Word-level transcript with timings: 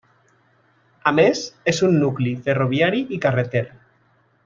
A 1.11 1.13
més, 1.19 1.43
és 1.73 1.81
un 1.89 1.95
nucli 2.07 2.35
ferroviari 2.49 3.03
i 3.19 3.21
carreter. 3.27 3.67